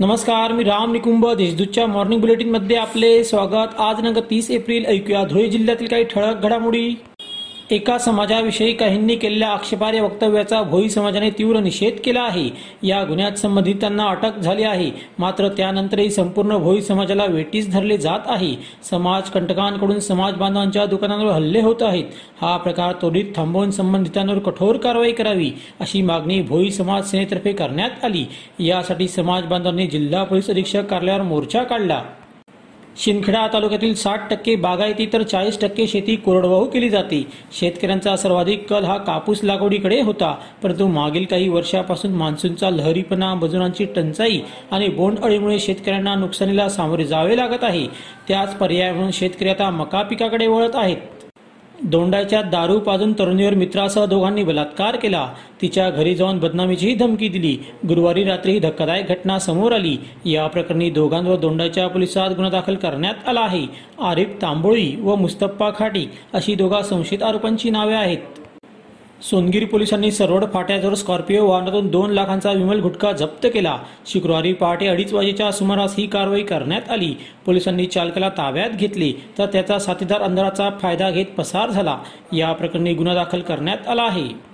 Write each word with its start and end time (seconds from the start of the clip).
नमस्कार 0.00 0.52
मी 0.52 0.62
राम 0.64 0.92
निकुंभ 0.92 1.26
देशदूतच्या 1.38 1.86
मॉर्निंग 1.86 2.20
बुलेटिनमध्ये 2.20 2.76
आपले 2.76 3.22
स्वागत. 3.24 3.74
आज 3.78 4.00
नंतर 4.00 4.20
तीस 4.30 4.50
एप्रिल 4.50 4.86
ऐकूया 4.86 5.22
धुळे 5.24 5.46
जिल्ह्यातील 5.48 5.86
काही 5.86 6.04
ठळक 6.04 6.42
घडामोडी. 6.42 6.94
एका 7.70 7.98
समाजाविषयी 7.98 8.72
काहींनी 8.72 9.16
केलेल्या 9.16 9.48
आक्षेपार्ह 9.48 10.00
वक्तव्याचा 10.00 10.62
भोई 10.62 10.88
समाजाने 10.88 11.30
तीव्र 11.30 11.60
निषेध 11.60 11.92
केला 12.04 12.22
आहे. 12.22 12.50
या 12.82 13.04
गुन्ह्यात 13.04 13.32
संबंधितांना 13.32 14.04
अटक 14.04 14.38
झाली 14.38 14.62
आहे. 14.62 14.90
मात्र 15.18 15.48
त्यानंतरही 15.48 16.10
संपूर्ण 16.10 16.56
भोई 16.56 16.80
समाजाला 16.80 17.24
वेटीस 17.24 17.72
धरले 17.72 17.96
जात 17.98 18.20
आहे. 18.26 18.54
समाज 18.90 19.30
कंटकांकडून 19.30 19.98
समाज 19.98 20.34
बांधवांच्या 20.34 20.86
दुकानांवर 20.86 21.32
हल्ले 21.32 21.60
होत 21.60 21.82
आहेत. 21.82 22.04
हा 22.40 22.56
प्रकार 22.56 22.92
त्वरित 22.92 23.24
थांबवून 23.36 23.70
संबंधितांवर 23.70 24.38
कठोर 24.38 24.76
कारवाई 24.76 25.12
करावी 25.12 25.50
अशी 25.80 26.02
मागणी 26.02 26.42
भोई 26.42 26.70
समाज 26.70 27.10
सेनेतर्फे 27.10 27.52
करण्यात 27.52 28.04
आली. 28.04 28.24
यासाठी 28.58 29.08
समाज 29.08 29.44
बांधवांनी 29.44 29.86
जिल्हा 29.86 30.24
पोलीस 30.24 30.50
अधीक्षक 30.50 30.84
कार्यालयावर 30.84 31.22
मोर्चा 31.22 31.62
काढला. 31.62 32.02
शिंदखेडा 32.96 33.46
तालुक्यातील 33.52 33.94
साठ 33.94 34.28
टक्के 34.30 34.54
बागायती 34.56 35.06
तर 35.12 35.22
चाळीस 35.22 35.60
टक्के 35.60 35.86
शेती 35.86 36.14
कोरडवाहू 36.16 36.64
केली 36.64 36.88
जाते. 36.90 37.22
शेतकऱ्यांचा 37.52 38.16
सर्वाधिक 38.16 38.66
कल 38.70 38.84
हा 38.84 38.96
कापूस 38.98 39.40
लागवडीकडे 39.44 40.00
होता 40.00 40.34
परंतु 40.62 40.86
मागील 40.86 41.24
काही 41.24 41.48
वर्षापासून 41.48 42.12
मान्सूनचा 42.12 42.70
लहरीपणा 42.70 43.34
मजुरांची 43.34 43.84
टंचाई 43.96 44.40
आणि 44.70 44.88
बोंडअळीमुळे 44.88 45.58
शेतकऱ्यांना 45.58 46.14
नुकसानीला 46.14 46.68
सामोरे 46.68 47.04
जावे 47.04 47.36
लागत 47.36 47.64
आहे. 47.64 47.86
त्याच 48.28 48.54
पर्याय 48.56 48.92
म्हणून 48.92 49.10
शेतकरी 49.10 49.48
आता 49.48 49.70
मका 49.70 50.02
पिकाकडे 50.02 50.46
वळत 50.46 50.74
आहेत. 50.74 50.96
दोंडाच्या 51.82 52.42
दारू 52.42 52.78
पाजून 52.78 53.12
तरुणीवर 53.12 53.54
मित्रासह 53.54 54.04
दोघांनी 54.04 54.44
बलात्कार 54.44 54.96
केला. 54.96 55.28
तिच्या 55.62 55.90
घरी 55.90 56.14
जाऊन 56.14 56.38
बदनामीचीही 56.38 56.94
धमकी 56.94 57.28
दिली. 57.28 57.58
गुरुवारी 57.88 58.24
रात्री 58.24 58.52
ही 58.52 58.58
धक्कादायक 58.58 59.08
घटना 59.08 59.38
समोर 59.38 59.72
आली. 59.72 59.96
या 60.24 60.46
प्रकरणी 60.46 60.90
दोघांवर 60.90 61.36
दोंडाच्या 61.36 61.88
पोलिसात 61.88 62.30
गुन्हा 62.30 62.50
दाखल 62.50 62.74
करण्यात 62.74 63.28
आला 63.28 63.40
आहे. 63.40 63.66
आरिफ 64.02 64.28
तांबोळी 64.42 64.96
व 65.00 65.14
मुस्तप्पा 65.14 65.70
खाटी 65.78 66.06
अशी 66.32 66.54
दोघा 66.54 66.82
संशयित 66.82 67.22
आरोपांची 67.22 67.70
नावे 67.70 67.94
आहेत. 67.94 68.18
सोनगिरी 69.22 69.64
पोलिसांनी 69.64 70.10
सरवड 70.12 70.44
फाट्याजवळ 70.52 70.94
स्कॉर्पिओ 70.94 71.46
वाहनातून 71.46 71.86
दोन 71.88 72.10
लाखांचा 72.10 72.50
विमल 72.52 72.80
गुटखा 72.80 73.12
जप्त 73.12 73.46
केला. 73.54 73.76
शुक्रवारी 74.06 74.52
पहाटे 74.52 74.86
अडीच 74.86 75.12
वाजेच्या 75.12 75.50
सुमारास 75.52 75.94
ही 75.98 76.06
कारवाई 76.06 76.42
करण्यात 76.42 76.90
आली. 76.90 77.12
पोलिसांनी 77.46 77.86
चालकाला 77.86 78.28
ताब्यात 78.28 78.70
घेतले 78.70 79.12
तर 79.38 79.46
त्याचा 79.46 79.78
साथीदार 79.78 80.22
अंधाराचा 80.22 80.70
फायदा 80.82 81.10
घेत 81.10 81.26
पसार 81.38 81.70
झाला. 81.70 81.98
या 82.32 82.52
प्रकरणी 82.52 82.94
गुन्हा 82.94 83.14
दाखल 83.14 83.40
करण्यात 83.40 83.88
आला 83.88 84.02
आहे. 84.02 84.53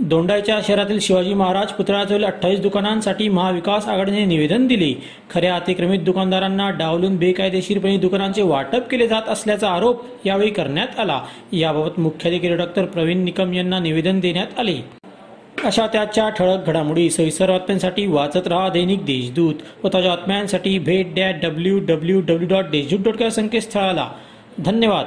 दोंडाईच्या 0.00 0.60
शहरातील 0.68 0.98
शिवाजी 1.00 1.34
महाराज 1.34 1.72
पुतळ्याजवळ 1.72 2.24
अठ्ठावीस 2.24 2.60
दुकानांसाठी 2.60 3.28
महाविकास 3.28 3.88
आघाडीने 3.88 4.24
निवेदन 4.24 4.66
दिले. 4.66 4.92
खऱ्या 5.30 5.54
अतिक्रमित 5.56 5.98
दुकानदारांना 5.98 6.70
डावलून 6.70 7.16
बेकायदेशीरपणे 7.16 7.96
दुकानांचे 7.96 8.42
वाटप 8.42 8.88
केले 8.90 9.08
जात 9.08 9.22
असल्याचा 9.28 9.68
आरोप 9.68 10.26
यावेळी 10.26 10.50
करण्यात 10.50 11.00
आला. 11.00 11.20
याबाबत 11.52 12.00
मुख्याधिकारी 12.00 12.54
डॉक्टर 12.54 12.84
प्रवीण 12.84 13.24
निकम 13.24 13.54
यांना 13.54 13.78
निवेदन 13.78 14.20
देण्यात 14.20 14.58
आले. 14.58 14.76
अशा 15.64 15.86
त्याच्या 15.86 16.28
ठळक 16.28 16.66
घडामोडी 16.66 17.10
सविस्तर 17.10 17.50
बातम्यांसाठी 17.50 18.06
वाचत 18.06 18.46
रहा 18.46 18.68
दैनिक 18.68 19.04
देशदूत 19.04 19.54
व 19.84 19.88
ताज्या 19.88 20.14
बातम्यांसाठी 20.14 20.78
भेट 20.78 21.14
that 21.14 21.34
W 21.42 21.78
W 21.78 22.20
W 22.20 22.48
dot 22.48 22.64
Deshdoot 22.64 23.12
dot 23.12 23.22
संकेतस्थळाला. 23.22 24.08
धन्यवाद. 24.58 25.06